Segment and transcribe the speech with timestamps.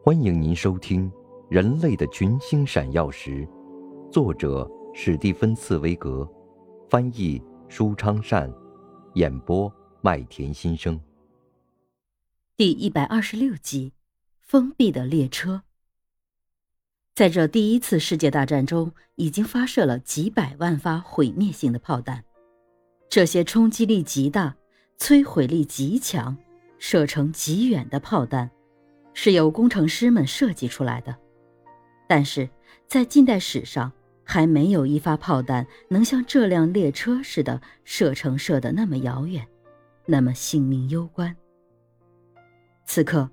[0.00, 1.10] 欢迎您收听
[1.50, 3.46] 《人类的群星闪耀时》，
[4.10, 6.26] 作者史蒂芬·茨威格，
[6.88, 8.50] 翻译舒昌善，
[9.14, 10.98] 演播麦田心声。
[12.56, 13.92] 第一百二十六集：
[14.40, 15.62] 封闭的列车。
[17.14, 22.24] 在这第一次世界大战中，已经发射了几百万发毁灭性的炮弹，
[23.10, 24.56] 这些冲击力极大、
[24.96, 26.34] 摧毁力极强、
[26.78, 28.48] 射程极远的炮弹。
[29.20, 31.12] 是由工程师们设计出来的，
[32.06, 32.48] 但是
[32.86, 39.44] 在近代史上，还没有一发炮弹能像这辆列车似的射程射得那么遥远，
[40.06, 41.34] 那么性命攸关。
[42.86, 43.28] 此刻，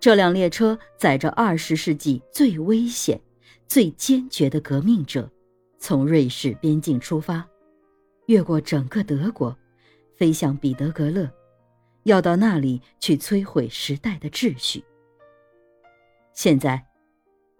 [0.00, 3.20] 这辆列车载着二十世纪最危险、
[3.68, 5.30] 最坚决的革命者，
[5.78, 7.46] 从瑞士边境出发，
[8.26, 9.56] 越过整个德国，
[10.16, 11.30] 飞向彼得格勒，
[12.02, 14.82] 要到那里去摧毁时代的秩序。
[16.38, 16.86] 现在，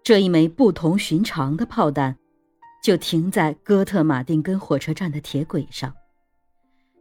[0.01, 2.15] 这一枚不同寻常的炮弹，
[2.81, 5.93] 就停在哥特马丁根火车站的铁轨上。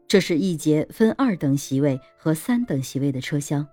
[0.09, 3.65] 这是一节分二等席位和三等席位的车厢，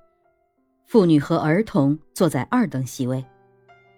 [0.86, 3.26] 妇女和儿童坐在二等席位，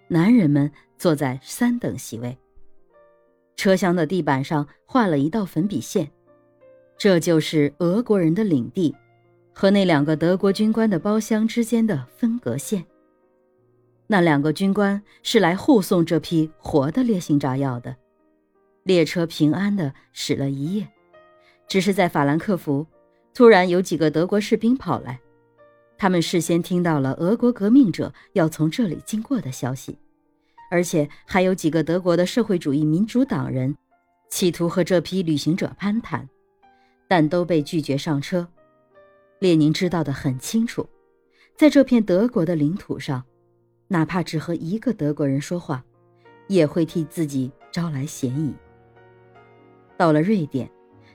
[0.08, 2.34] 男人们坐在三等席位。
[3.56, 6.10] 车厢的地板上画了一道粉笔线，
[6.96, 8.96] 这就是俄国人的领地
[9.52, 12.82] 和那两个德国军官的包厢之间的分隔线。
[14.10, 17.94] 那两个军官是来护送这批活的烈性炸药的。
[18.82, 20.88] 列车平安地驶了一夜，
[21.68, 22.86] 只是在法兰克福，
[23.34, 25.20] 突然有几个德国士兵跑来，
[25.98, 29.98] 他们事先听到了俄国革命者要从这里经过的消息，
[30.70, 33.76] 而且还有几个德国的社会主义民主党人，
[34.30, 36.26] 企图和这批旅行者攀谈，
[37.06, 38.48] 但都被拒绝上车。
[39.38, 40.88] 列宁知道的很清楚，
[41.58, 43.22] 在这片德国的领土上。
[43.88, 45.82] 哪怕只和一个德国人说话，
[46.46, 48.54] 也会替自己招来嫌疑。
[49.96, 50.70] 到了瑞典，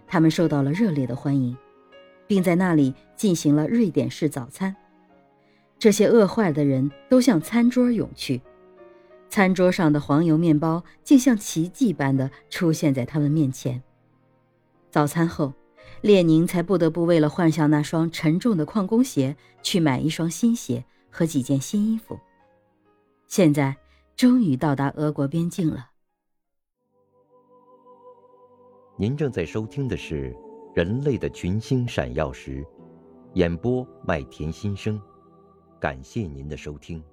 [0.07, 1.55] 他们受到了热烈的欢迎，
[2.27, 4.75] 并在那里进行了瑞典式早餐。
[5.77, 8.41] 这些饿坏的人都向餐桌涌去，
[9.29, 13.83] 餐桌上的黄油面包竟像奇迹般的出现在他们面前。
[14.89, 15.53] 早餐后，
[16.01, 22.19] 列宁才不得不为了换上那双沉重的矿工鞋，去买一双新鞋和几件新衣服。
[23.35, 23.75] 现在
[24.15, 25.89] 终于到达俄国边境了。
[28.95, 30.31] 您正在收听的是
[30.75, 32.61] 《人类的群星闪耀时》，
[33.33, 35.01] 演播麦田心声，
[35.79, 37.03] 感谢您的收听。